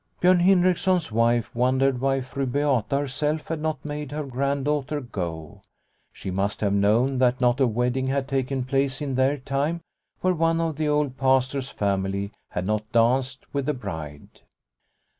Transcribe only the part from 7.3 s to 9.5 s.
not a wedding had taken place in their